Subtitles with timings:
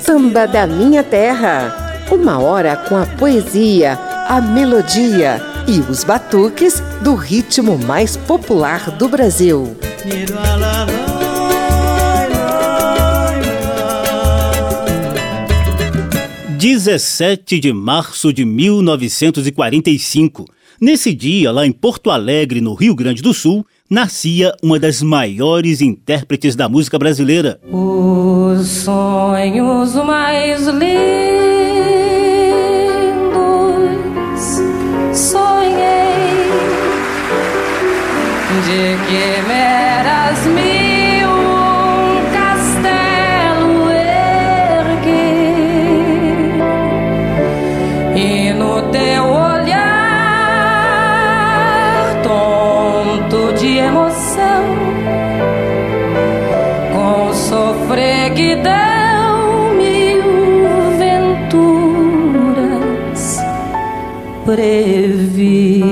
[0.00, 2.06] Samba da Minha Terra.
[2.12, 3.94] Uma hora com a poesia,
[4.28, 9.76] a melodia e os batuques do ritmo mais popular do Brasil.
[16.56, 20.44] 17 de março de 1945.
[20.80, 25.80] Nesse dia, lá em Porto Alegre, no Rio Grande do Sul, nascia uma das maiores
[25.80, 27.60] intérpretes da música brasileira.
[27.70, 30.86] Os sonhos mais lindos
[35.12, 36.50] sonhei
[38.64, 40.85] de que me eras mil
[64.46, 65.82] previ.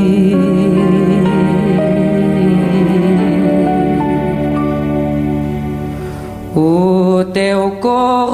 [6.54, 8.33] O teu corpo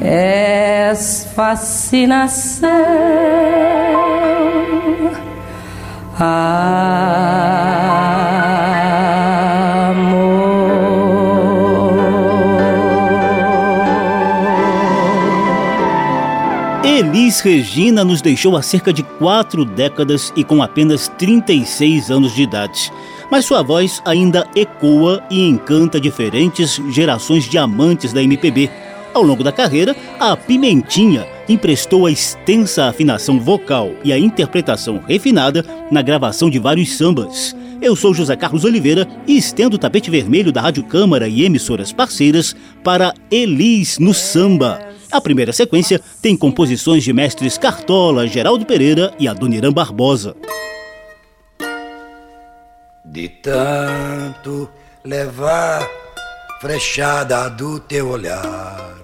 [0.00, 2.68] És fascinação.
[6.18, 6.68] Amor.
[16.98, 22.42] Elis Regina nos deixou há cerca de quatro décadas e com apenas 36 anos de
[22.42, 22.92] idade.
[23.30, 28.68] Mas sua voz ainda ecoa e encanta diferentes gerações de amantes da MPB.
[29.14, 35.64] Ao longo da carreira, a Pimentinha emprestou a extensa afinação vocal e a interpretação refinada
[35.90, 37.56] na gravação de vários sambas.
[37.80, 41.92] Eu sou José Carlos Oliveira e estendo o tapete vermelho da Rádio Câmara e emissoras
[41.92, 44.80] parceiras para Elis no Samba.
[45.10, 50.36] A primeira sequência tem composições de mestres Cartola, Geraldo Pereira e Adoniran Barbosa.
[53.04, 54.68] De tanto
[55.02, 55.88] levar
[56.60, 58.94] frechada do teu olhar.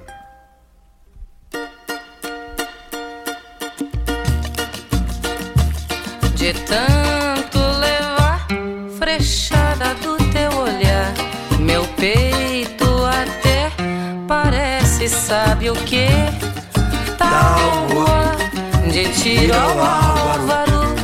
[6.34, 8.46] De tanto levar
[8.98, 11.14] frechada do teu olhar,
[11.60, 13.70] meu peito até
[14.26, 16.08] parece, sabe o que?
[17.16, 18.32] Tábua
[18.90, 20.94] de tiro ao álvaro,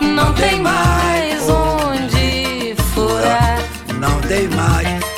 [0.00, 3.58] não tem mais onde furar.
[4.00, 5.17] Não tem mais.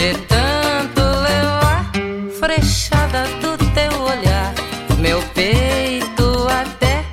[0.00, 1.92] De tanto levar
[2.38, 4.54] frechada do teu olhar,
[4.98, 7.04] meu peito até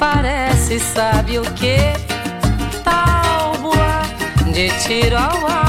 [0.00, 1.76] parece, sabe o que?
[2.82, 4.02] Tábua
[4.52, 5.63] de tiro ao álvaro,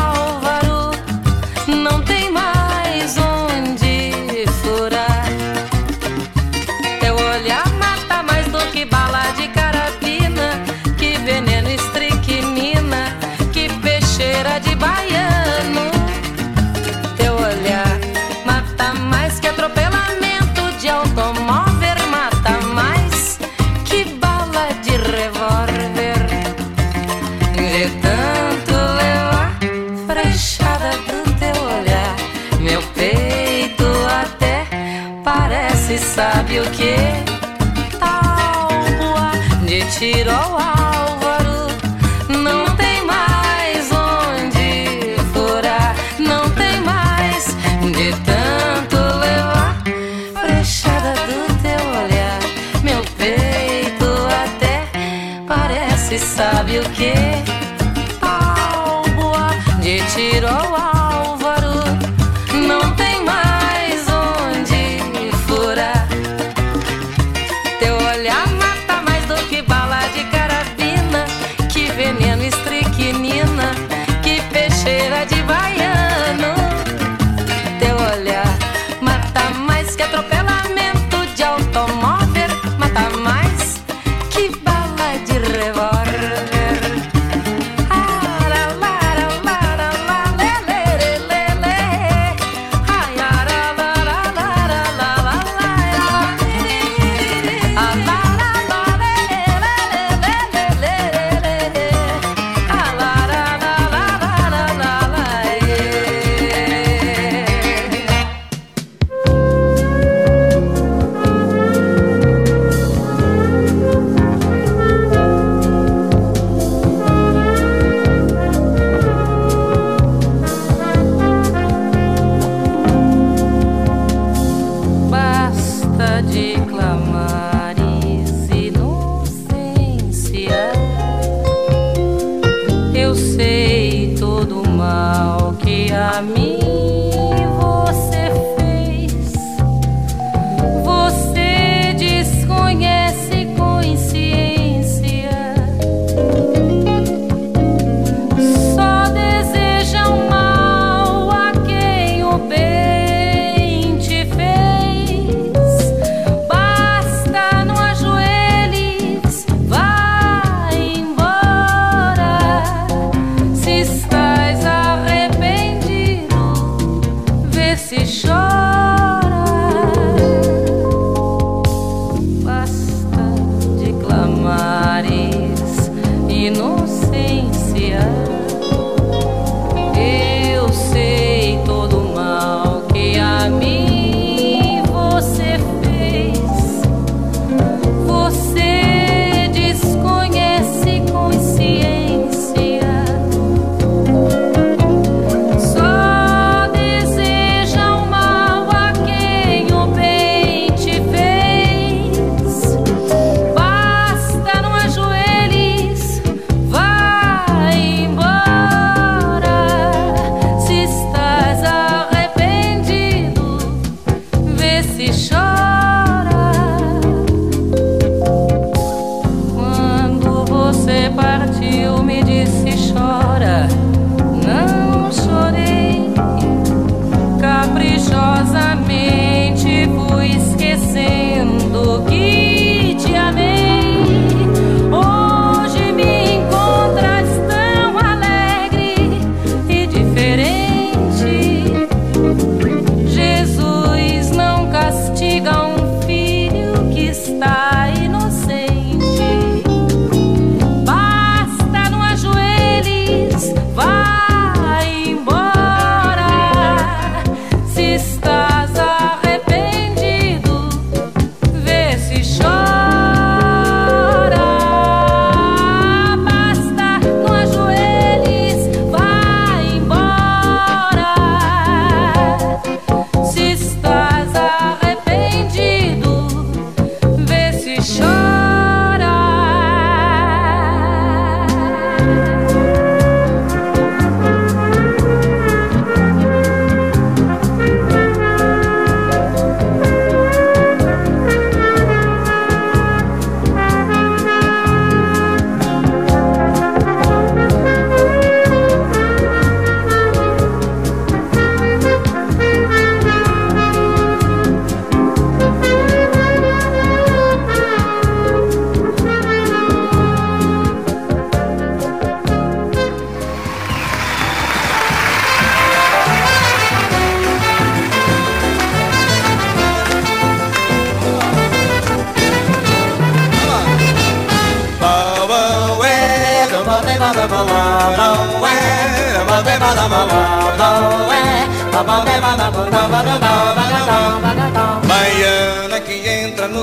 [36.15, 37.04] sabe o que?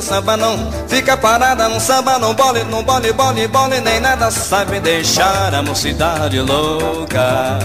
[0.02, 0.72] No samba não.
[0.88, 5.62] Fica parada no samba, não bole, não bole, bole, bole Nem nada sabe deixar a
[5.62, 7.58] mocidade louca.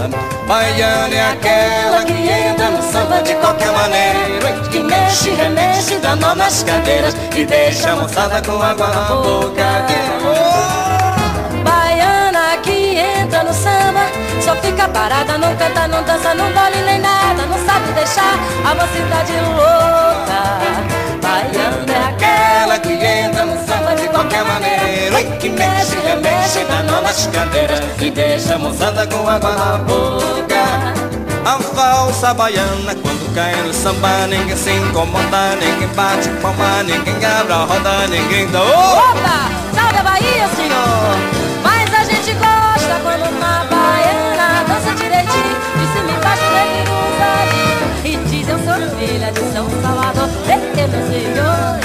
[0.46, 6.34] Baiana é aquela que entra no samba de qualquer maneira Que mexe, remexe, dá nó
[6.34, 9.68] nas cadeiras E deixa a moçada com água na boca.
[14.40, 18.74] Só fica parada, não canta, não dança, não dole nem nada, não sabe deixar a
[18.74, 20.08] mocidade louca.
[21.20, 21.97] Baiana
[25.18, 29.78] maneira, que mexe, remexe, dá nó nas cadeiras e deixa a moçada com água na
[29.78, 31.08] boca.
[31.44, 37.52] A falsa baiana quando cai no samba Ninguém se incomoda, ninguém bate palma Ninguém abre
[37.52, 39.48] a roda, ninguém dá Opa!
[39.74, 41.16] Salve a Bahia, senhor!
[41.62, 46.98] Mas a gente gosta quando uma baiana dança direitinho De cima embaixo, neguinho
[47.40, 51.78] ali E diz eu sou filha de São Salvador Eita, meu senhor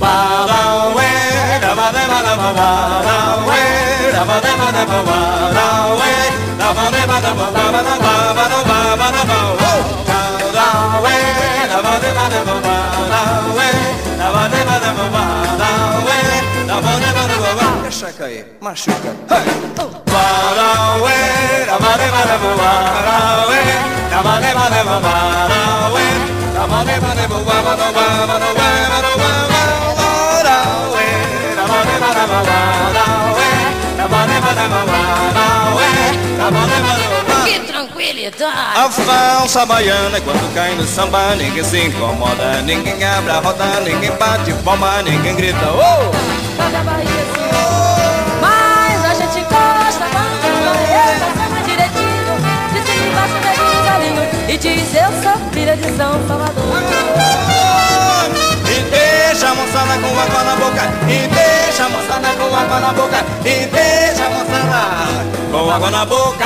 [0.00, 1.21] Barauê, dabadé, badabá,
[18.02, 19.10] Čekaj, mašika.
[19.30, 19.46] Hej!
[20.06, 21.22] Barawe,
[37.44, 38.78] Que tranquilidade.
[38.78, 44.10] A falsa baiana, quando cai no samba, ninguém se incomoda, ninguém quebra a roda, ninguém
[44.12, 46.10] bate palma, ninguém grita, oh!
[46.62, 48.40] A Bahia, senhor?
[48.40, 51.04] Mas a gente gosta quando Bahia
[51.36, 52.34] samba direitinho,
[52.72, 56.41] de cima embaixo, neguinho, galinho, e diz eu sou filha de São Salvador.
[61.82, 66.44] Deixa a moçada com água na boca E deixa a moçada com água na boca.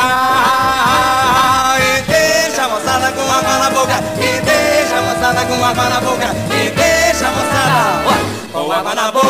[1.79, 6.01] E deixa a moçada com água na boca E deixa a moçada com água na
[6.01, 8.03] boca E deixa a moçada
[8.53, 9.27] com água na boca.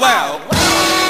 [0.00, 1.01] Well,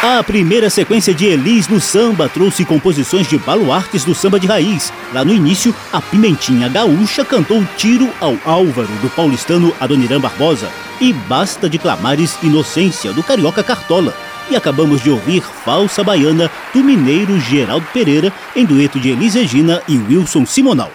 [0.00, 4.92] A primeira sequência de Elis no samba trouxe composições de baluartes do samba de raiz.
[5.12, 10.68] Lá no início, a Pimentinha Gaúcha cantou Tiro ao Álvaro, do paulistano Adoniran Barbosa,
[11.00, 14.14] e Basta de Clamares Inocência, do carioca Cartola.
[14.48, 19.82] E acabamos de ouvir Falsa Baiana, do mineiro Geraldo Pereira, em dueto de Elis Regina
[19.88, 20.92] e Wilson Simonal.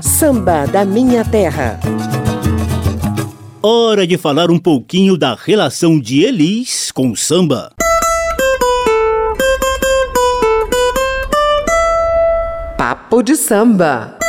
[0.00, 1.78] Samba da Minha Terra.
[3.62, 7.70] Hora de falar um pouquinho da relação de Elis com o samba.
[12.78, 14.19] Papo de samba.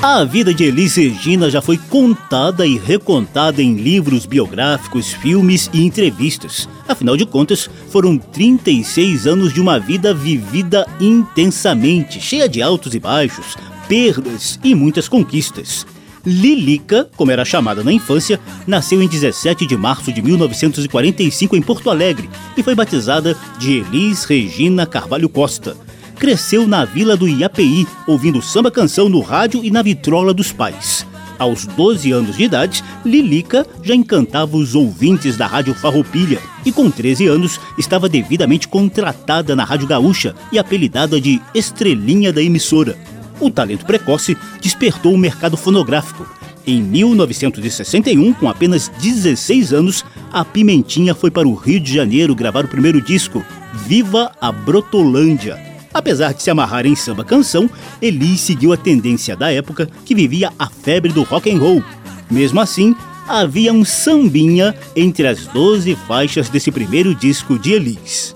[0.00, 5.84] A vida de Elis Regina já foi contada e recontada em livros biográficos, filmes e
[5.84, 6.68] entrevistas.
[6.86, 13.00] Afinal de contas, foram 36 anos de uma vida vivida intensamente, cheia de altos e
[13.00, 13.56] baixos,
[13.88, 15.84] perdas e muitas conquistas.
[16.24, 18.38] Lilica, como era chamada na infância,
[18.68, 24.22] nasceu em 17 de março de 1945 em Porto Alegre e foi batizada de Elis
[24.22, 25.87] Regina Carvalho Costa
[26.18, 31.06] cresceu na vila do Iapi, ouvindo samba canção no rádio e na vitrola dos pais.
[31.38, 36.90] Aos 12 anos de idade, Lilica já encantava os ouvintes da Rádio Farroupilha e com
[36.90, 42.98] 13 anos estava devidamente contratada na Rádio Gaúcha e apelidada de Estrelinha da emissora.
[43.38, 46.28] O talento precoce despertou o mercado fonográfico.
[46.66, 52.64] Em 1961, com apenas 16 anos, a Pimentinha foi para o Rio de Janeiro gravar
[52.64, 53.44] o primeiro disco,
[53.86, 57.68] Viva a Brotolândia Apesar de se amarrar em samba canção,
[58.00, 61.82] Elis seguiu a tendência da época que vivia a febre do rock and roll.
[62.30, 62.94] Mesmo assim,
[63.26, 68.34] havia um sambinha entre as 12 faixas desse primeiro disco de Elis.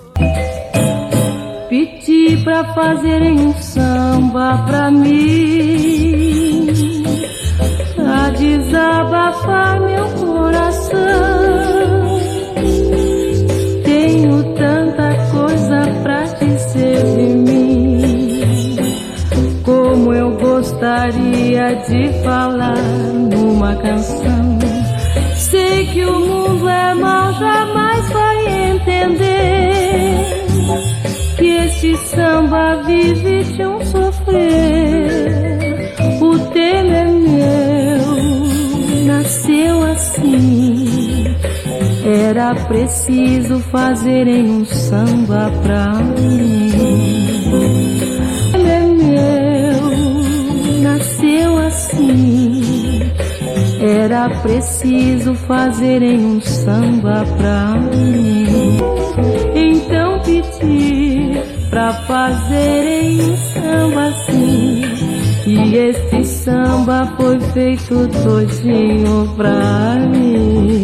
[1.69, 6.67] Pedi pra fazerem um samba pra mim,
[7.97, 12.02] pra desabafar meu coração.
[20.83, 24.59] Gostaria de falar numa canção.
[25.37, 30.45] Sei que o mundo é mau, jamais vai entender
[31.37, 35.95] que este samba vive de um sofrer.
[36.21, 38.03] O tema é meu,
[39.07, 41.37] nasceu assim.
[42.05, 46.62] Era preciso fazerem um samba pra mim.
[53.81, 58.79] Era preciso fazerem um samba pra mim.
[59.55, 61.33] Então pedi
[61.69, 64.83] pra fazerem um samba assim.
[65.47, 70.82] E este samba foi feito todinho pra mim.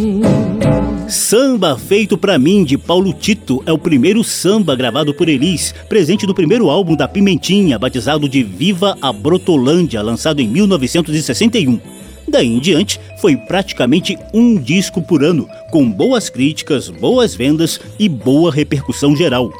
[1.09, 6.27] Samba Feito Pra Mim, de Paulo Tito, é o primeiro samba gravado por Elis, presente
[6.27, 11.81] no primeiro álbum da Pimentinha, batizado de Viva a Brotolândia, lançado em 1961.
[12.29, 18.07] Daí em diante, foi praticamente um disco por ano, com boas críticas, boas vendas e
[18.07, 19.51] boa repercussão geral.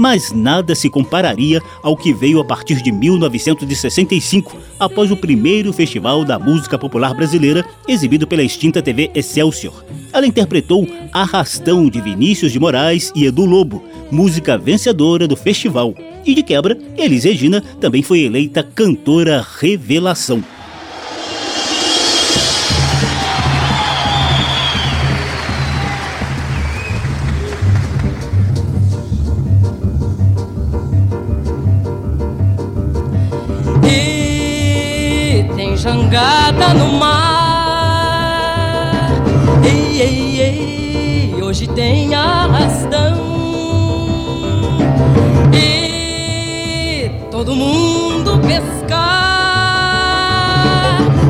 [0.00, 6.24] Mas nada se compararia ao que veio a partir de 1965, após o primeiro Festival
[6.24, 9.84] da Música Popular Brasileira, exibido pela extinta TV Excelsior.
[10.10, 15.94] Ela interpretou Arrastão de Vinícius de Moraes e Edu Lobo, música vencedora do festival.
[16.24, 20.42] E de quebra, Elis Regina também foi eleita cantora revelação.
[47.40, 48.98] Todo mundo pescar.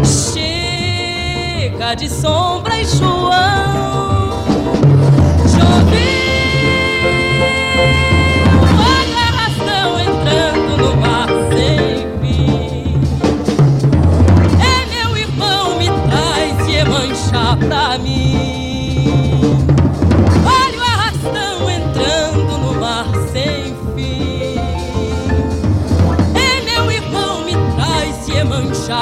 [0.05, 4.50] Chega de sombra e João.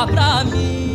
[0.07, 0.89] Pra mim.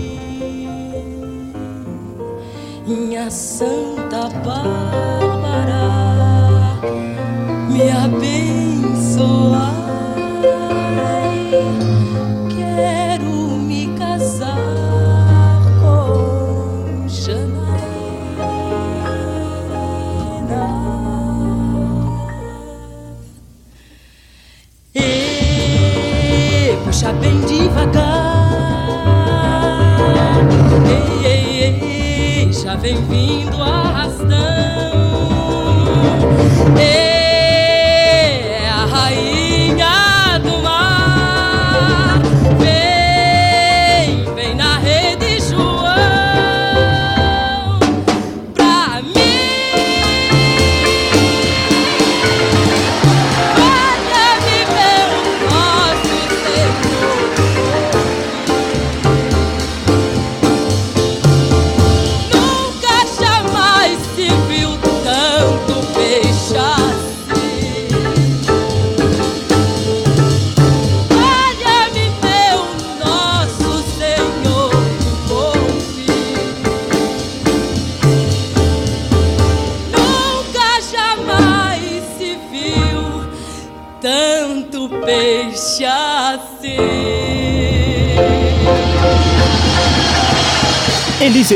[2.86, 5.33] Minha Santa Bárbara,
[32.84, 33.23] vem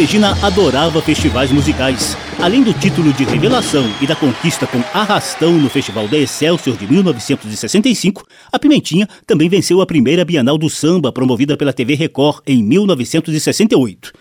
[0.07, 2.15] Regina adorava festivais musicais.
[2.39, 6.89] Além do título de revelação e da conquista com Arrastão no Festival da Excelsior de
[6.89, 12.63] 1965, a Pimentinha também venceu a primeira Bienal do Samba promovida pela TV Record em
[12.63, 14.13] 1968.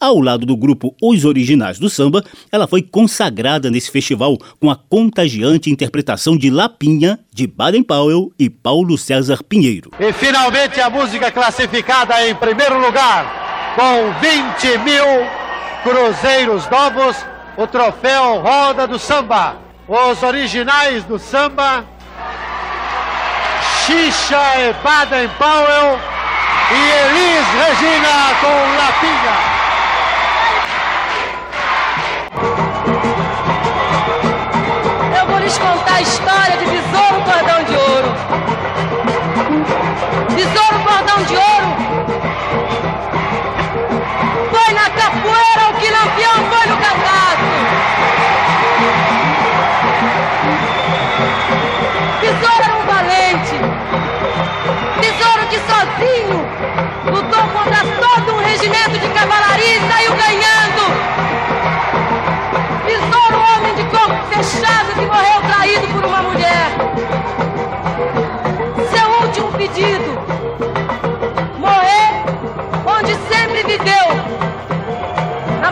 [0.00, 4.76] Ao lado do grupo Os Originais do Samba, ela foi consagrada nesse festival com a
[4.76, 9.90] contagiante interpretação de Lapinha, de Baden Powell e Paulo César Pinheiro.
[10.00, 13.45] E finalmente a música classificada em primeiro lugar,
[13.76, 15.04] com 20 mil
[15.82, 17.16] cruzeiros novos,
[17.56, 19.56] o troféu Roda do Samba.
[19.86, 21.84] Os originais do samba,
[23.84, 25.96] Xixa e Baden Powell
[26.72, 29.56] e Elis Regina com Lapinha.
[35.46, 38.14] Lhes contar a história de Besouro Cordão de Ouro.
[40.34, 41.45] Besouro Cordão de Ouro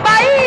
[0.04, 0.43] Na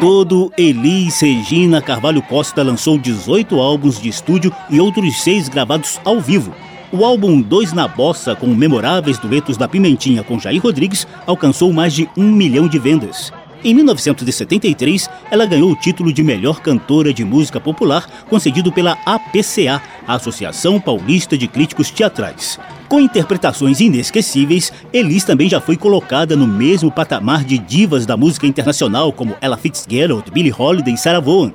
[0.00, 6.18] todo, Elis Regina Carvalho Costa lançou 18 álbuns de estúdio e outros seis gravados ao
[6.18, 6.54] vivo.
[6.90, 11.92] O álbum Dois na Bossa, com memoráveis duetos da Pimentinha com Jair Rodrigues, alcançou mais
[11.92, 13.30] de um milhão de vendas.
[13.62, 19.82] Em 1973, ela ganhou o título de melhor cantora de música popular, concedido pela APCA,
[20.08, 22.58] Associação Paulista de Críticos Teatrais.
[22.90, 28.48] Com interpretações inesquecíveis, Elis também já foi colocada no mesmo patamar de divas da música
[28.48, 31.52] internacional como Ella Fitzgerald, Billie Holiday e Sarah Vaughan.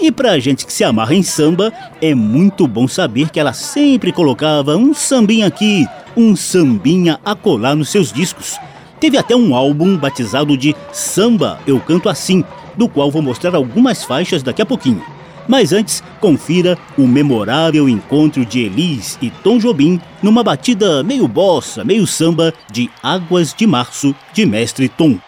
[0.00, 4.10] E pra gente que se amarra em samba, é muito bom saber que ela sempre
[4.10, 8.58] colocava um sambinha aqui, um sambinha a colar nos seus discos.
[8.98, 12.44] Teve até um álbum batizado de Samba Eu Canto Assim,
[12.76, 15.00] do qual vou mostrar algumas faixas daqui a pouquinho.
[15.48, 21.84] Mas antes, confira o memorável encontro de Elis e Tom Jobim numa batida meio bossa,
[21.84, 25.18] meio samba de Águas de Março de Mestre Tom.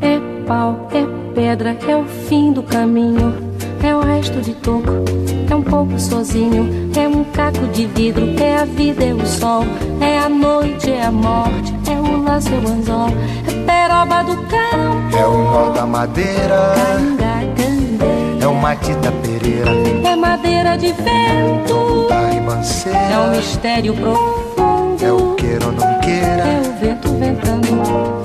[0.00, 3.34] É pau, é pedra, é o fim do caminho,
[3.82, 5.04] é o resto de toco,
[5.50, 9.64] é um pouco sozinho, é um caco de vidro, é a vida, é o sol,
[10.00, 13.08] é a noite, é a morte, é é o anzol,
[13.46, 19.70] é peroba do campo, é o nó da madeira, canga, é o matita pereira,
[20.04, 26.00] é madeira de vento, da ribanceira, é um mistério profundo, é o queira ou não
[26.00, 27.68] queira, é o vento ventando,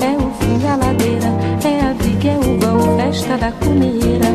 [0.02, 1.28] é o fim da ladeira,
[1.64, 4.35] é a viga, é o vão, festa da cumeira.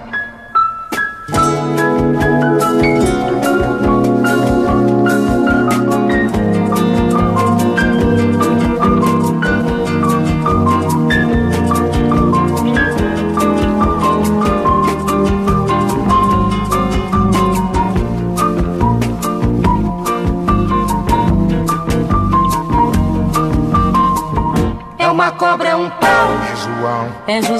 [27.41, 27.59] João,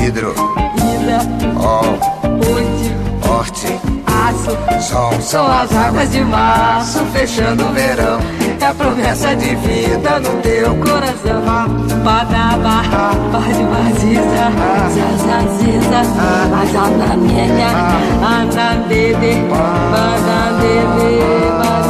[0.00, 0.34] hidro,
[0.76, 1.18] ida,
[1.58, 1.98] ol,
[2.54, 2.94] oite,
[3.28, 4.56] horte, aço.
[4.80, 8.18] sol, São as águas de março fechando o verão.
[8.60, 11.42] É a promessa de vida no teu coração.
[12.02, 12.82] Badaba,
[13.32, 14.50] bade baziza,
[14.94, 16.00] zazaziza,
[16.62, 17.70] azanamenya,
[18.22, 21.85] anandede, banandede, banandede,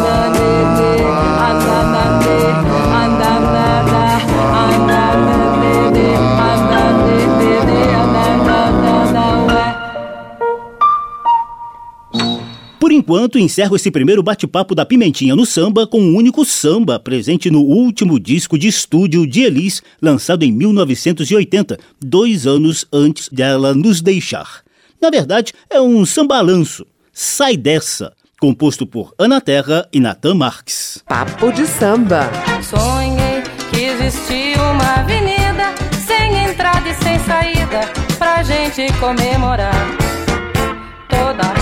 [13.06, 17.60] enquanto, encerro esse primeiro bate-papo da Pimentinha no Samba com um único samba presente no
[17.60, 24.60] último disco de estúdio de Elis, lançado em 1980, dois anos antes dela nos deixar.
[25.00, 31.00] Na verdade, é um sambalanço, Sai Dessa, composto por Ana Terra e Natan Marques.
[31.06, 32.28] Papo de samba.
[32.60, 33.40] Sonhei
[33.70, 35.72] que existia uma avenida
[36.04, 37.88] sem entrada e sem saída
[38.18, 40.25] pra gente comemorar.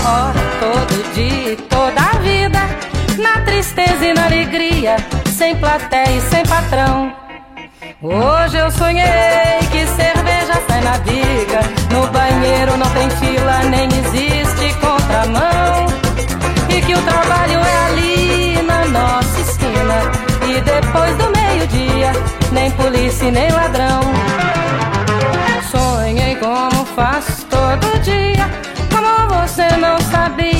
[0.05, 2.59] Hora, todo dia, e toda a vida,
[3.17, 4.97] na tristeza e na alegria,
[5.35, 7.11] sem plateia e sem patrão.
[8.03, 11.59] Hoje eu sonhei que cerveja sai na biga.
[11.91, 15.87] No banheiro não tem fila, nem existe contramão.
[16.69, 20.11] E que o trabalho é ali na nossa esquina.
[20.47, 22.11] E depois do meio-dia,
[22.51, 24.01] nem polícia nem ladrão.
[25.71, 28.64] Sonhei como faço todo dia.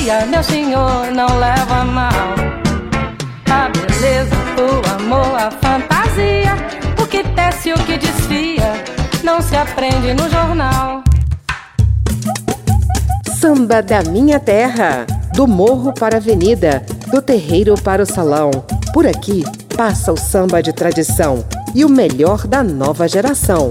[0.06, 2.12] Sabia, meu senhor não leva mal.
[3.50, 6.54] A beleza, o amor, a fantasia.
[7.02, 8.84] O que tece, o que desfia,
[9.24, 11.02] não se aprende no jornal.
[13.40, 18.52] Samba da minha terra, do morro para a avenida, do terreiro para o salão.
[18.94, 19.42] Por aqui
[19.76, 23.70] passa o samba de tradição e o melhor da nova geração.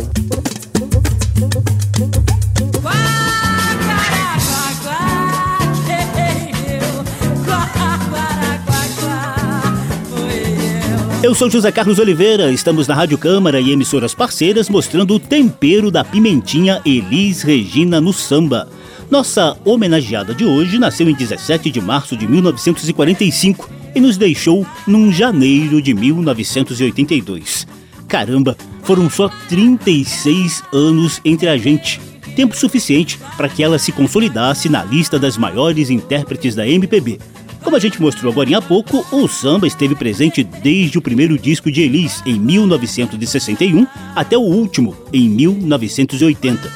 [11.25, 15.89] Eu sou José Carlos Oliveira, estamos na Rádio Câmara e emissoras parceiras mostrando o tempero
[15.89, 18.69] da pimentinha Elis Regina no samba.
[19.09, 25.11] Nossa homenageada de hoje nasceu em 17 de março de 1945 e nos deixou num
[25.11, 27.65] janeiro de 1982.
[28.07, 31.99] Caramba, foram só 36 anos entre a gente.
[32.35, 37.17] Tempo suficiente para que ela se consolidasse na lista das maiores intérpretes da MPB.
[37.65, 41.71] Como a gente mostrou agora há pouco, o samba esteve presente desde o primeiro disco
[41.71, 46.71] de Elis, em 1961, até o último, em 1980.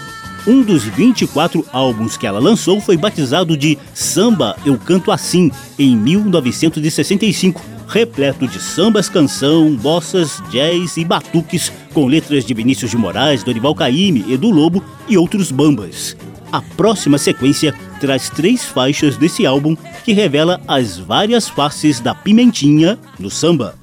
[0.48, 5.96] Um dos 24 álbuns que ela lançou foi batizado de Samba Eu Canto Assim, em
[5.96, 13.44] 1965, repleto de sambas canção, bossas, jazz e batuques, com letras de Vinícius de Moraes,
[13.44, 16.18] Dorival Caymmi, Edu Lobo e outros bambas.
[16.52, 22.98] A próxima sequência traz três faixas desse álbum que revela as várias faces da pimentinha
[23.20, 23.76] no samba.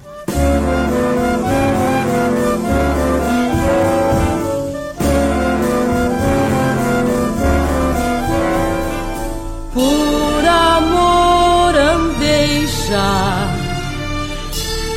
[9.73, 13.47] Por amor andei já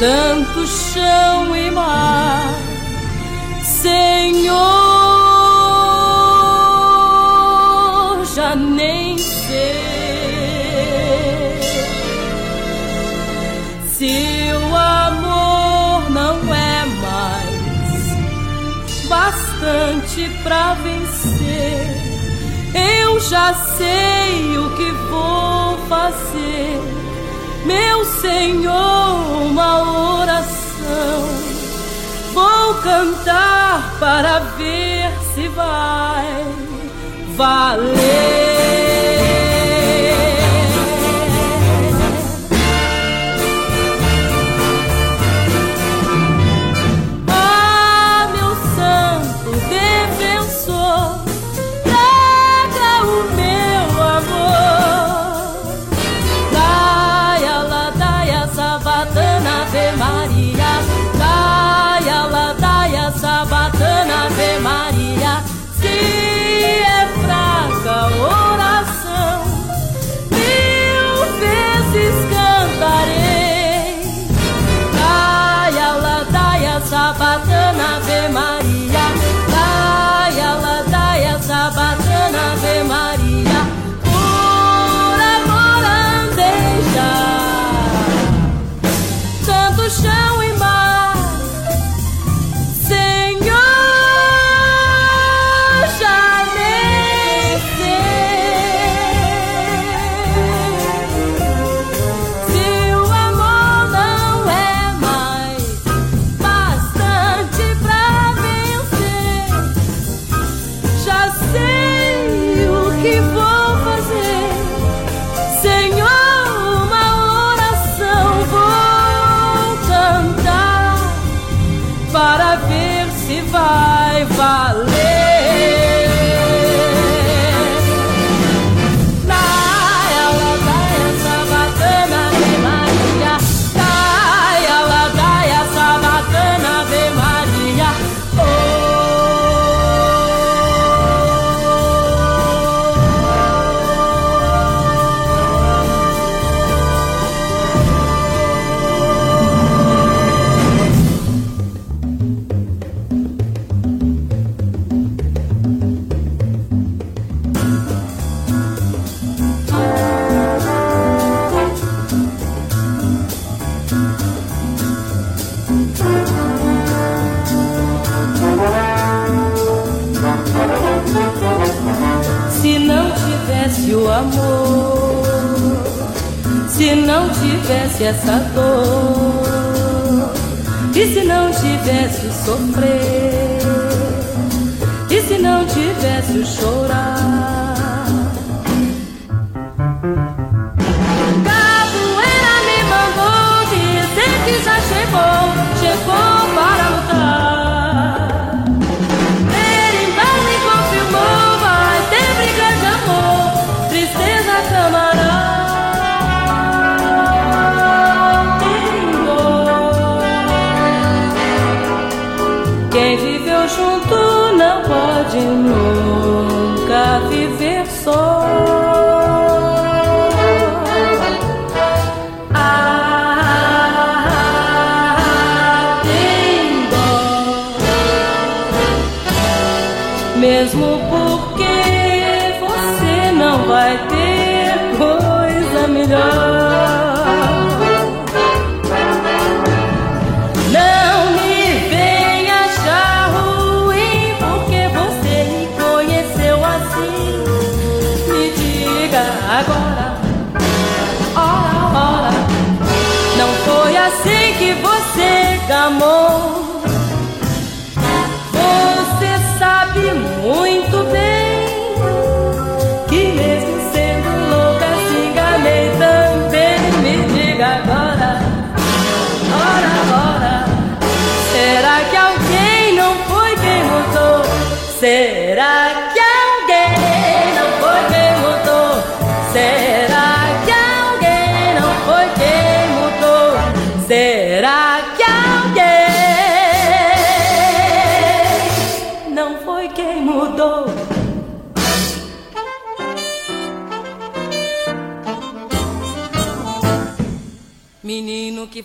[0.00, 2.54] tanto chão e mar,
[3.62, 4.89] Senhor.
[20.42, 21.87] Pra vencer.
[22.74, 26.80] Eu já sei o que vou fazer,
[27.64, 31.28] meu Senhor, uma oração.
[32.33, 36.44] Vou cantar para ver se vai
[37.37, 38.60] valer.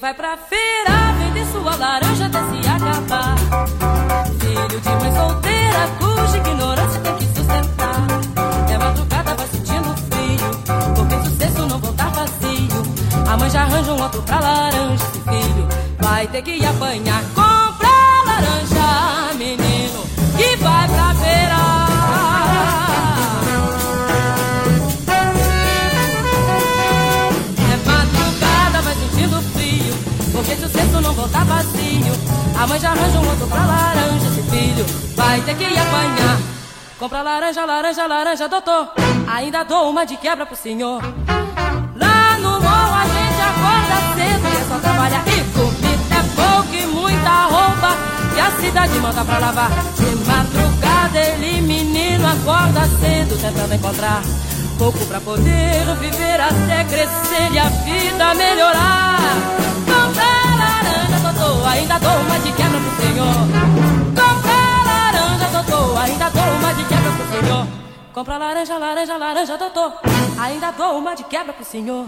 [0.05, 3.35] Vai pra feira vender sua laranja até se acabar.
[4.39, 8.05] Filho de mãe solteira cuja ignorância tem que sustentar.
[8.69, 12.83] É madrugada, vai sentindo frio, porque sucesso não voltar vazio.
[13.27, 14.93] A mãe já arranja um outro pra laranja.
[14.93, 15.67] Esse filho
[15.99, 17.23] vai ter que apanhar.
[17.33, 17.89] Compra
[18.27, 19.84] laranja, menino
[30.57, 32.13] Se o cesto não voltar vazio,
[32.57, 34.27] a mãe já arranja um outro pra laranja.
[34.27, 34.85] Esse filho
[35.15, 36.39] vai ter que apanhar.
[36.97, 38.91] Compra laranja, laranja, laranja, doutor.
[39.27, 41.01] Ainda dou uma de quebra pro senhor.
[41.95, 45.23] Lá no morro a gente acorda cedo e é só trabalhar.
[45.27, 47.97] E comida é pouco e muita roupa
[48.33, 49.71] que a cidade manda pra lavar.
[49.71, 54.21] De madrugada ele, menino, acorda cedo tentando encontrar
[54.77, 59.74] pouco pra poder viver até crescer e a vida melhorar.
[61.67, 63.35] Ainda dou uma de quebra pro senhor.
[64.15, 64.55] Compra
[64.85, 67.67] laranja, doutor, ainda dou uma de quebra pro senhor.
[68.13, 69.93] Compra laranja, laranja, laranja, doutor,
[70.39, 72.05] ainda dou uma de quebra pro senhor.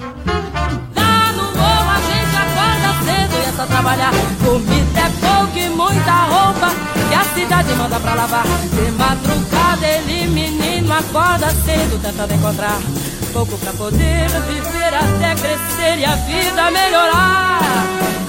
[0.95, 4.12] Lá no morro a gente acorda cedo e é só trabalhar.
[4.45, 6.70] Comida é pouco e muita roupa
[7.10, 8.45] que a cidade manda pra lavar.
[8.45, 12.80] De madrugada ele, menino, acorda cedo tentando encontrar
[13.34, 18.27] pouco pra poder viver até crescer e a vida melhorar.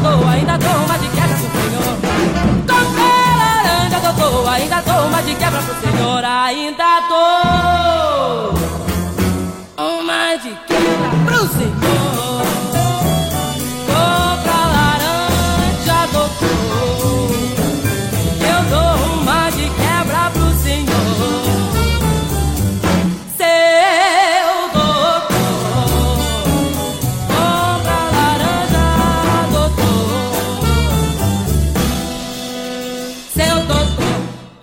[0.00, 1.98] Doutor, ainda dou uma de quebra pro senhor.
[2.68, 6.24] Compra laranja, doutor, ainda dou uma de quebra pro senhor.
[6.24, 8.54] Ainda dou
[9.98, 12.37] uma de quebra pro senhor.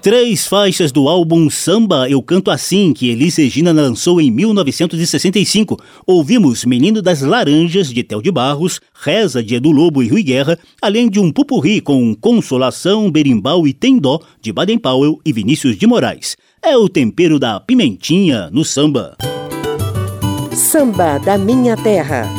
[0.06, 5.80] Três faixas do álbum Samba Eu Canto Assim, que Elis Regina lançou em 1965.
[6.06, 10.60] Ouvimos Menino das Laranjas, de Tel de Barros, Reza, de Edu Lobo e Rui Guerra,
[10.80, 15.76] além de um pupurri com Consolação, Berimbau e Tem Dó, de Baden Powell e Vinícius
[15.76, 16.38] de Moraes.
[16.62, 19.18] É o tempero da pimentinha no samba.
[20.54, 22.30] Samba da Minha Terra.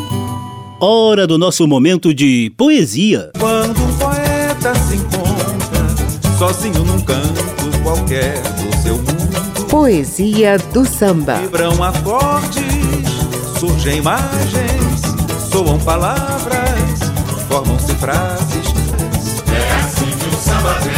[0.80, 3.32] Hora do nosso momento de poesia.
[3.36, 7.55] Quando um poeta se encontra sozinho num canto
[7.86, 11.34] qualquer do seu mundo, Poesia do samba.
[11.34, 12.64] vibram acordes,
[13.60, 15.02] surgem imagens,
[15.52, 16.98] soam palavras,
[17.48, 18.74] formam-se frases.
[19.54, 20.96] É assim que o samba vem.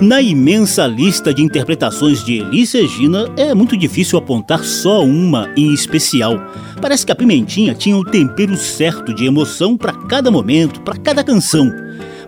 [0.00, 5.74] Na imensa lista de interpretações de Elis Regina, é muito difícil apontar só uma em
[5.74, 6.40] especial.
[6.80, 11.24] Parece que a Pimentinha tinha o tempero certo de emoção para cada momento, para cada
[11.24, 11.70] canção.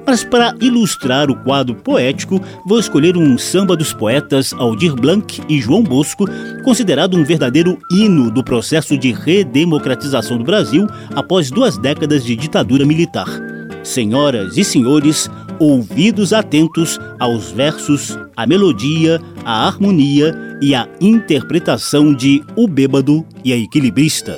[0.07, 5.61] Mas para ilustrar o quadro poético, vou escolher um samba dos poetas Aldir Blanc e
[5.61, 6.25] João Bosco,
[6.65, 12.87] considerado um verdadeiro hino do processo de redemocratização do Brasil após duas décadas de ditadura
[12.87, 13.29] militar.
[13.85, 22.43] Senhoras e senhores, ouvidos atentos aos versos, à melodia, à harmonia e à interpretação de
[22.57, 24.37] O Bêbado e a Equilibrista.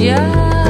[0.00, 0.69] just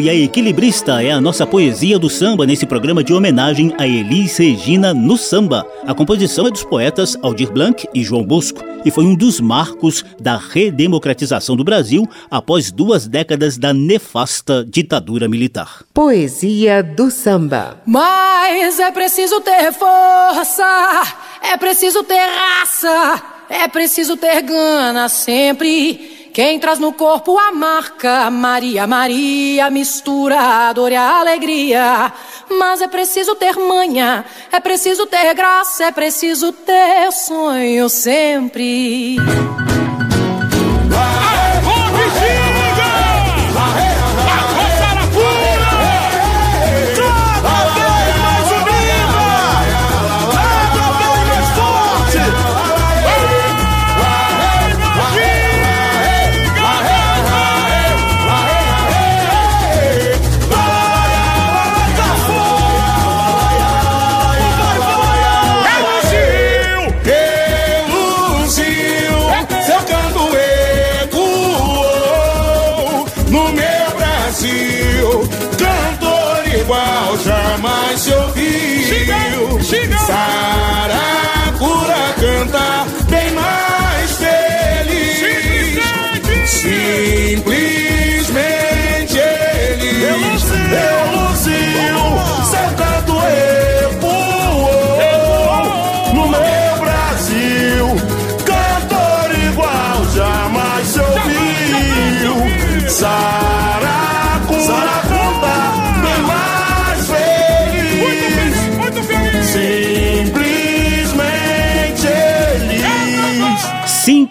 [0.00, 4.36] E a Equilibrista é a nossa poesia do samba nesse programa de homenagem a Elis
[4.36, 5.66] Regina no samba.
[5.86, 10.04] A composição é dos poetas Aldir Blanc e João Bosco e foi um dos marcos
[10.20, 15.84] da redemocratização do Brasil após duas décadas da nefasta ditadura militar.
[15.92, 17.80] Poesia do samba.
[17.86, 21.02] Mas é preciso ter força,
[21.42, 28.30] é preciso ter raça, é preciso ter gana sempre quem traz no corpo a marca
[28.30, 32.12] Maria, Maria, mistura a dor e a alegria.
[32.48, 39.16] Mas é preciso ter manha, é preciso ter graça, é preciso ter sonho sempre.
[73.32, 75.28] no meu Brasil.
[75.58, 79.60] Cantor igual jamais se ouviu.
[80.06, 81.00] Saara
[81.56, 83.81] Saracura canta bem mais.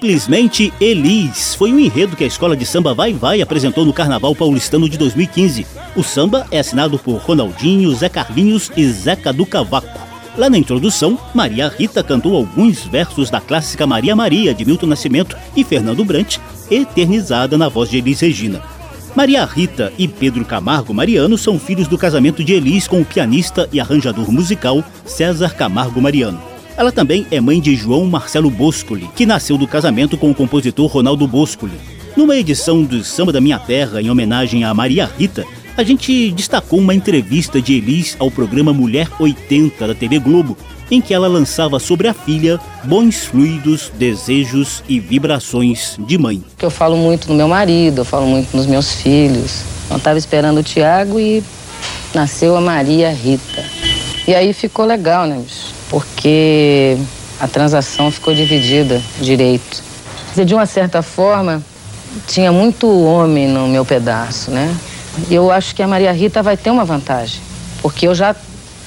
[0.02, 4.34] Simplesmente Elis foi um enredo que a escola de samba Vai Vai apresentou no Carnaval
[4.34, 5.68] Paulistano de 2015.
[5.96, 10.00] O samba é assinado por Ronaldinho, Zé Carlinhos e Zeca do Cavaco.
[10.36, 15.38] Lá na introdução, Maria Rita cantou alguns versos da clássica Maria Maria de Milton Nascimento
[15.56, 16.40] e Fernando Brant,
[16.72, 18.60] eternizada na voz de Elis Regina.
[19.16, 23.70] Maria Rita e Pedro Camargo Mariano são filhos do casamento de Elis com o pianista
[23.72, 26.51] e arranjador musical César Camargo Mariano.
[26.82, 30.88] Ela também é mãe de João Marcelo Boscoli, que nasceu do casamento com o compositor
[30.88, 31.80] Ronaldo Boscoli.
[32.18, 35.46] Numa edição do Samba da Minha Terra, em homenagem a Maria Rita,
[35.78, 40.58] a gente destacou uma entrevista de Elis ao programa Mulher 80 da TV Globo,
[40.90, 46.44] em que ela lançava sobre a filha bons fluidos, desejos e vibrações de mãe.
[46.60, 49.62] eu falo muito no meu marido, eu falo muito nos meus filhos.
[49.88, 51.44] Eu estava esperando o Tiago e
[52.12, 53.64] nasceu a Maria Rita.
[54.28, 55.81] E aí ficou legal, né, bicho?
[55.92, 56.98] Porque
[57.38, 59.84] a transação ficou dividida direito.
[60.30, 61.62] Dizer, de uma certa forma,
[62.28, 64.74] tinha muito homem no meu pedaço, né?
[65.30, 67.42] E eu acho que a Maria Rita vai ter uma vantagem,
[67.82, 68.34] porque eu já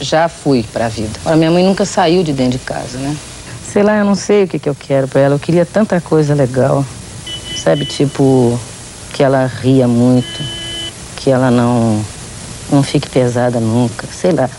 [0.00, 1.12] já fui para a vida.
[1.20, 3.16] Agora, minha mãe nunca saiu de dentro de casa, né?
[3.70, 5.34] Sei lá, eu não sei o que, que eu quero para ela.
[5.34, 6.84] Eu queria tanta coisa legal.
[7.56, 8.58] Sabe, tipo,
[9.12, 10.42] que ela ria muito,
[11.16, 12.04] que ela não,
[12.70, 14.06] não fique pesada nunca.
[14.12, 14.50] Sei lá,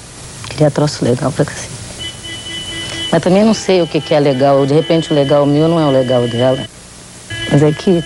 [0.49, 1.74] queria troço legal pra cacete.
[3.11, 4.65] Mas também não sei o que, que é legal.
[4.65, 6.67] De repente o legal meu não é o legal dela.
[7.51, 8.03] Mas é que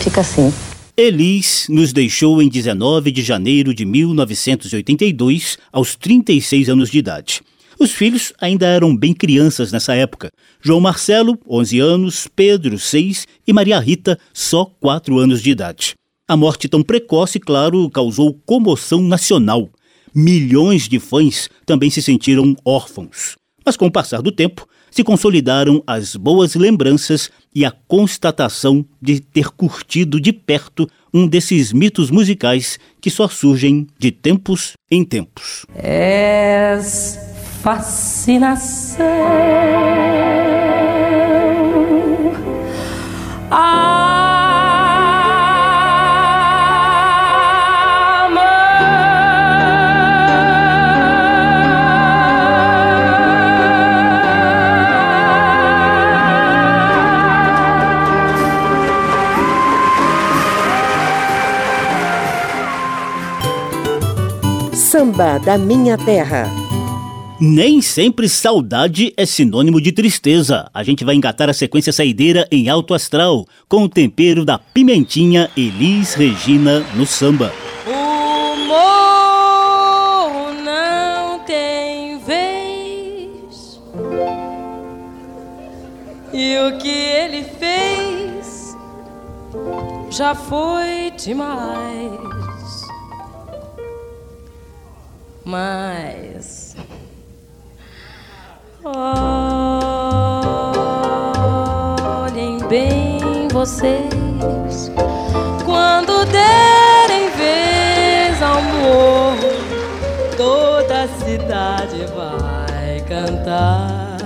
[0.00, 0.52] fica assim.
[0.96, 7.42] Elis nos deixou em 19 de janeiro de 1982, aos 36 anos de idade.
[7.78, 10.30] Os filhos ainda eram bem crianças nessa época.
[10.62, 15.94] João Marcelo, 11 anos, Pedro, 6 e Maria Rita, só 4 anos de idade.
[16.26, 19.68] A morte tão precoce, claro, causou comoção nacional.
[20.14, 23.36] Milhões de fãs também se sentiram órfãos.
[23.66, 29.18] Mas com o passar do tempo, se consolidaram as boas lembranças e a constatação de
[29.18, 35.66] ter curtido de perto um desses mitos musicais que só surgem de tempos em tempos.
[35.74, 37.18] És
[37.60, 39.04] fascinação.
[64.96, 66.50] Samba da Minha Terra.
[67.38, 70.70] Nem sempre saudade é sinônimo de tristeza.
[70.72, 75.50] A gente vai engatar a sequência saideira em alto astral, com o tempero da pimentinha
[75.54, 77.52] Elis Regina no samba.
[77.86, 83.78] O morro não tem vez.
[86.32, 88.74] E o que ele fez
[90.08, 92.45] já foi demais.
[95.46, 96.76] Mas.
[98.82, 98.98] Olhem
[102.66, 104.90] bem vocês.
[105.64, 109.52] Quando derem vez ao morro,
[110.36, 114.16] toda a cidade vai cantar.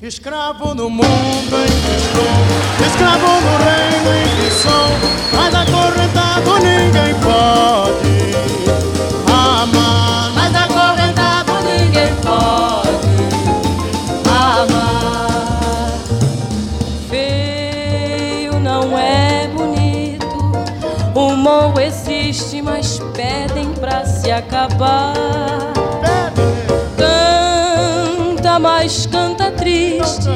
[0.00, 2.22] Escravo no mundo em que estou,
[2.86, 4.90] escravo no reino em que sou,
[5.36, 8.19] mas acorrentado ninguém pode
[9.26, 10.32] amar.
[10.34, 12.90] Mas acorrentado ninguém pode
[14.28, 15.98] amar.
[17.08, 20.52] Feio não é bonito,
[21.14, 25.12] o mal existe, mas pedem pra se acabar.
[26.96, 30.28] Canta, mas canta triste,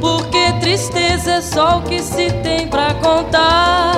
[0.00, 3.92] porque tristeza é só o que se tem pra contar.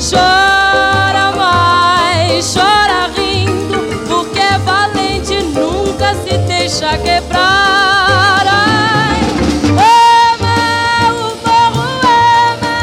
[0.00, 3.78] Chora mais, chora rindo,
[4.08, 8.46] porque valente nunca se deixa quebrar.
[8.46, 9.20] Ai,
[9.76, 11.88] ama o morro,
[12.48, 12.76] ama,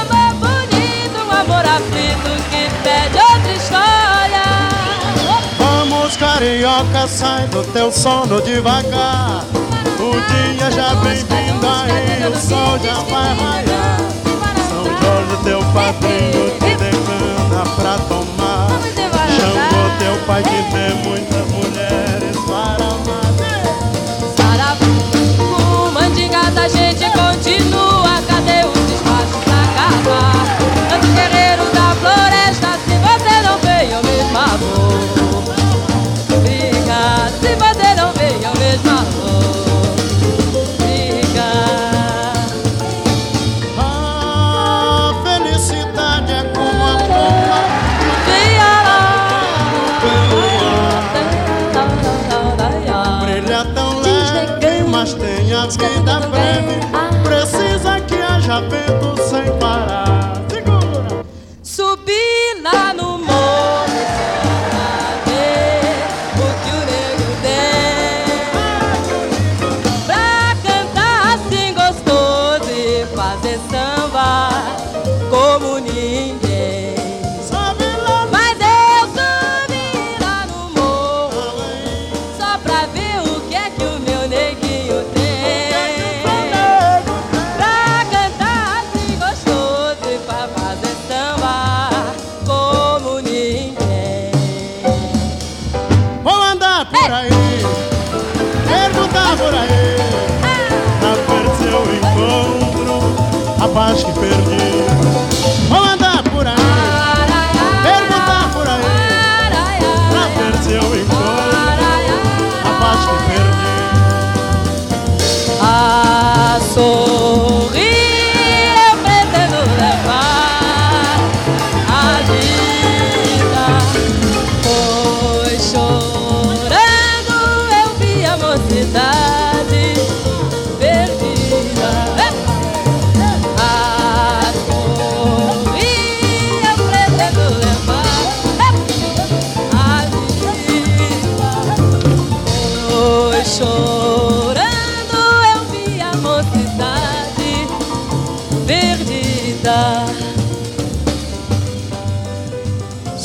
[0.00, 4.46] amor bonito, um amor aflito que pede outra história.
[5.56, 9.44] Vamos, carioca, sai do teu sono devagar.
[10.00, 10.10] O
[10.58, 14.13] dia já vem vindo aí, o sol já vai raiar
[15.44, 18.66] teu padrinho te demanda pra tomar.
[19.36, 20.83] Chamou teu pai de Deus.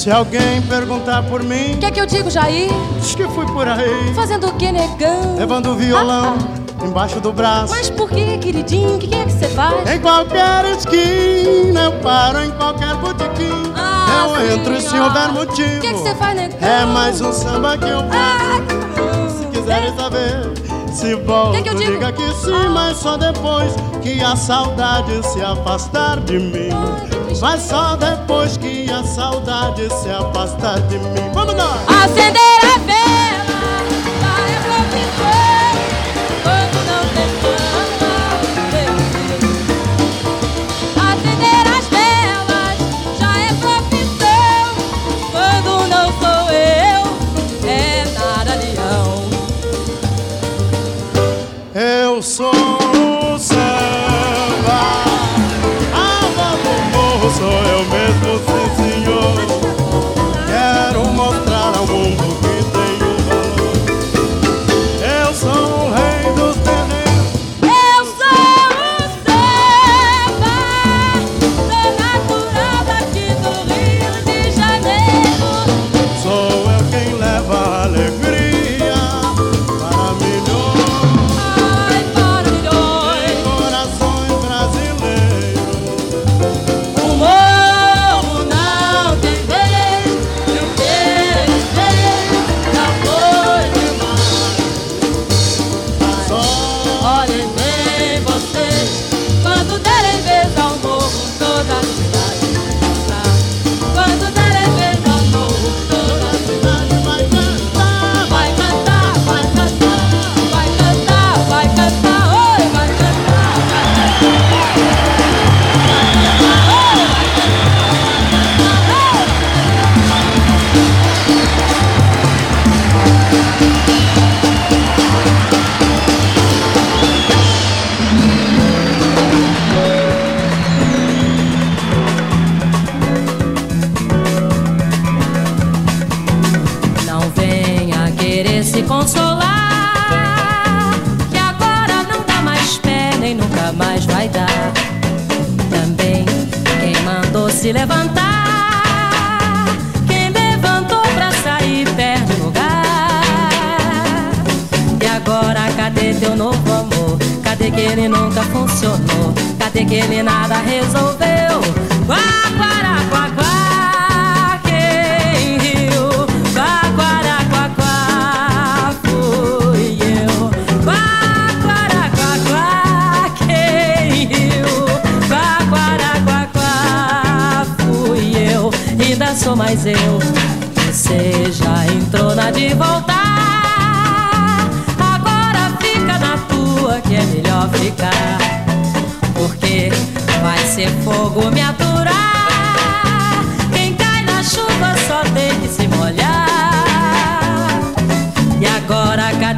[0.10, 2.72] Se alguém perguntar por mim, o que é que eu digo, Jair?
[3.00, 4.12] Diz que fui por aí.
[4.16, 5.36] Fazendo o que, negão?
[5.38, 6.36] Levando o violão.
[6.36, 6.86] Ah, ah.
[6.88, 7.76] Embaixo do braço.
[7.76, 8.96] Mas por que, queridinho?
[8.96, 9.88] O que é que você faz?
[9.88, 13.72] Em qualquer esquina, eu paro em qualquer botequim.
[13.76, 15.78] Ah, eu sim, entro se houver motivo.
[15.78, 16.58] O que é que você faz, negão?
[16.60, 18.14] É mais um samba que eu faço.
[18.18, 19.96] Ah, se quiserem é.
[19.96, 21.92] saber, se volto, que é que eu digo?
[21.92, 22.70] diga que sim, ah.
[22.70, 27.19] mas só depois que a saudade se afastar de mim.
[27.42, 31.80] Mas só depois que a saudade se afasta de mim Vamos nós!
[31.88, 32.99] Acender a vela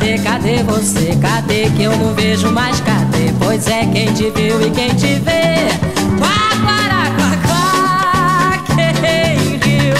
[0.01, 1.15] cadê, cadê você?
[1.21, 2.79] Cadê que eu não vejo mais?
[2.81, 3.31] Cadê?
[3.39, 5.69] Pois é, quem te viu e quem te vê.
[6.17, 9.95] Quá, quá, quá, quá, quem riu?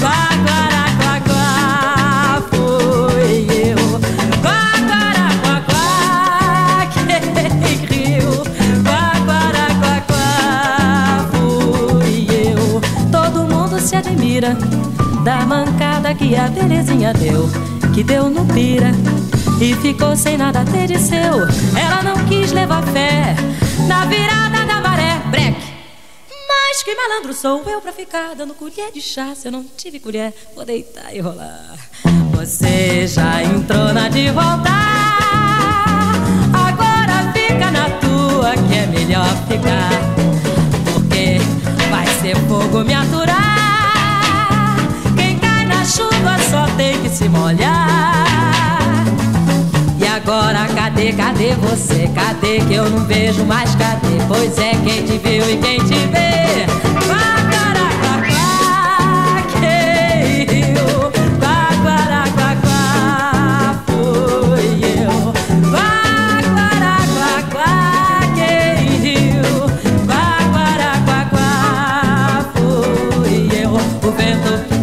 [0.00, 4.00] Quá, quá, quá, quá, fui eu.
[4.40, 5.04] Quá, quá,
[5.42, 8.30] quá, quá, quem riu?
[8.82, 9.42] Quá, quá,
[9.80, 12.80] quá, quá, fui eu.
[13.12, 14.56] Todo mundo se admira
[15.22, 17.48] da mancada que a Terezinha deu,
[17.94, 18.90] que deu no pira
[19.60, 21.46] e ficou sem nada ter de seu.
[21.78, 23.36] Ela não quis levar fé
[23.86, 25.22] na virada da maré.
[25.30, 25.72] Breque.
[26.48, 30.00] Mas que malandro sou eu pra ficar dando colher de chá se eu não tive
[30.00, 31.76] colher, vou deitar e rolar.
[32.32, 35.18] Você já entrou na de voltar,
[36.52, 39.90] agora fica na tua que é melhor ficar,
[40.92, 41.38] porque
[41.90, 43.63] vai ser fogo me aturar.
[46.76, 48.24] Tem que se molhar.
[49.98, 52.08] E agora cadê, cadê você?
[52.14, 53.74] Cadê que eu não vejo mais?
[53.74, 54.16] Cadê?
[54.28, 56.34] Pois é, quem te viu e quem te vê?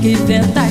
[0.01, 0.61] Que venta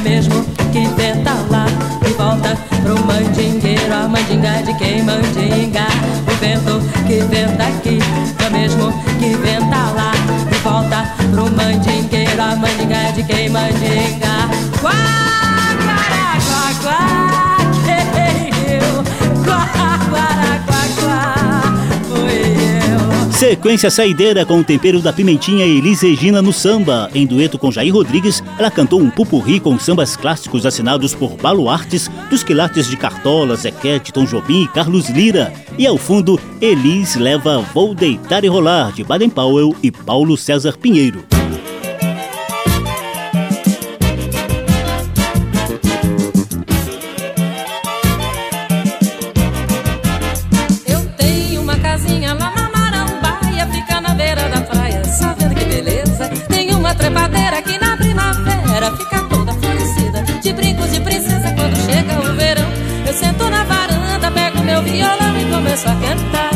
[0.00, 1.66] mesmo que venta lá
[2.06, 5.86] e volta pro mandingueiro, a mandinga de quem mandinga.
[6.26, 7.98] O vento que venta aqui
[8.44, 10.12] é mesmo que venta lá
[10.50, 14.48] e volta pro mandingueiro, a mandinga de quem mandinga.
[14.80, 14.92] Quá,
[15.84, 16.04] quá,
[16.46, 17.47] quá, quá,
[23.48, 27.08] Sequência saideira com o tempero da pimentinha Elis Regina no samba.
[27.14, 32.10] Em dueto com Jair Rodrigues, ela cantou um pupurri com sambas clássicos assinados por baluartes
[32.28, 35.50] dos quilates de Cartola, Zequete, Tom Jobim e Carlos Lira.
[35.78, 40.76] E ao fundo, Elis leva Vou Deitar e Rolar, de Baden Powell e Paulo César
[40.76, 41.24] Pinheiro.
[65.78, 66.50] Começo a cantar.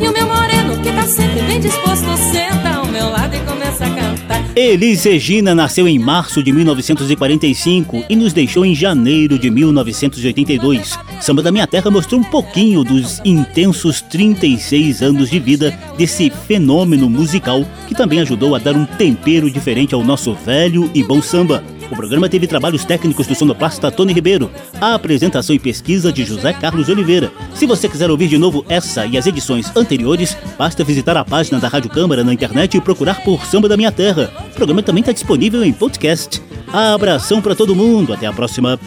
[0.00, 3.84] E o meu moreno, que tá sempre bem disposto, senta ao meu lado e começa
[3.84, 4.44] a cantar.
[4.56, 10.98] Elis Regina nasceu em março de 1945 e nos deixou em janeiro de 1982.
[11.20, 17.08] Samba da Minha Terra mostrou um pouquinho dos intensos 36 anos de vida desse fenômeno
[17.08, 21.62] musical que também ajudou a dar um tempero diferente ao nosso velho e bom samba.
[21.90, 26.52] O programa teve trabalhos técnicos do sonoplasta Tony Ribeiro, a apresentação e pesquisa de José
[26.52, 27.32] Carlos Oliveira.
[27.54, 31.58] Se você quiser ouvir de novo essa e as edições anteriores, basta visitar a página
[31.58, 34.30] da Rádio Câmara na internet e procurar por Samba da Minha Terra.
[34.52, 36.40] O programa também está disponível em podcast.
[36.72, 38.78] Abração para todo mundo, até a próxima.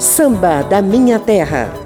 [0.00, 1.85] Samba da Minha Terra.